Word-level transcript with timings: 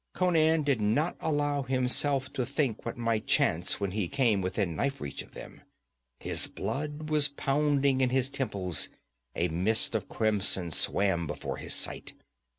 Conan 0.13 0.63
did 0.63 0.81
not 0.81 1.15
allow 1.19 1.61
himself 1.61 2.33
to 2.33 2.43
think 2.43 2.87
what 2.87 2.97
might 2.97 3.27
chance 3.27 3.79
when 3.79 3.91
he 3.91 4.07
came 4.07 4.41
within 4.41 4.75
knife 4.75 4.99
reach 4.99 5.21
of 5.21 5.35
them. 5.35 5.61
His 6.19 6.47
blood 6.47 7.11
was 7.11 7.27
pounding 7.27 8.01
in 8.01 8.09
his 8.09 8.27
temples, 8.27 8.89
a 9.35 9.47
mist 9.49 9.93
of 9.93 10.09
crimson 10.09 10.71
swam 10.71 11.27
before 11.27 11.57
his 11.57 11.75
sight. 11.75 12.13